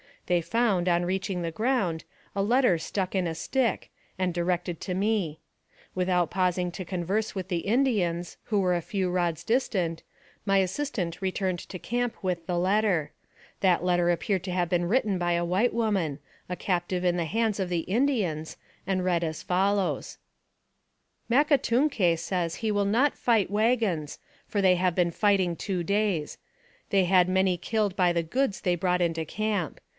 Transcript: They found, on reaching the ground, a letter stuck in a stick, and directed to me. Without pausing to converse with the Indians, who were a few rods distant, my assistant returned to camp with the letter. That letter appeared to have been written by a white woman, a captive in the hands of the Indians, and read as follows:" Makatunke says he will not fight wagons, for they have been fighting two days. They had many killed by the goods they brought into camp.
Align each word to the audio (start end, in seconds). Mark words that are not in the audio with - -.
They 0.25 0.41
found, 0.41 0.87
on 0.87 1.05
reaching 1.05 1.41
the 1.41 1.51
ground, 1.51 2.05
a 2.35 2.41
letter 2.41 2.77
stuck 2.77 3.13
in 3.13 3.27
a 3.27 3.35
stick, 3.35 3.91
and 4.17 4.33
directed 4.33 4.79
to 4.81 4.93
me. 4.95 5.39
Without 5.93 6.31
pausing 6.31 6.71
to 6.71 6.85
converse 6.85 7.35
with 7.35 7.49
the 7.49 7.59
Indians, 7.67 8.37
who 8.45 8.61
were 8.61 8.73
a 8.73 8.81
few 8.81 9.11
rods 9.11 9.43
distant, 9.43 10.01
my 10.45 10.57
assistant 10.59 11.21
returned 11.21 11.59
to 11.59 11.77
camp 11.77 12.15
with 12.23 12.47
the 12.47 12.57
letter. 12.57 13.11
That 13.59 13.83
letter 13.83 14.09
appeared 14.09 14.43
to 14.45 14.53
have 14.53 14.69
been 14.69 14.85
written 14.85 15.17
by 15.19 15.33
a 15.33 15.45
white 15.45 15.73
woman, 15.73 16.17
a 16.49 16.55
captive 16.55 17.03
in 17.03 17.17
the 17.17 17.25
hands 17.25 17.59
of 17.59 17.67
the 17.69 17.79
Indians, 17.79 18.57
and 18.87 19.03
read 19.03 19.25
as 19.25 19.43
follows:" 19.43 20.17
Makatunke 21.29 22.17
says 22.17 22.55
he 22.55 22.71
will 22.71 22.85
not 22.85 23.17
fight 23.17 23.51
wagons, 23.51 24.17
for 24.47 24.61
they 24.61 24.75
have 24.75 24.95
been 24.95 25.11
fighting 25.11 25.55
two 25.57 25.83
days. 25.83 26.37
They 26.89 27.03
had 27.03 27.27
many 27.29 27.55
killed 27.57 27.95
by 27.97 28.11
the 28.13 28.23
goods 28.23 28.61
they 28.61 28.75
brought 28.75 29.01
into 29.01 29.25
camp. 29.25 29.79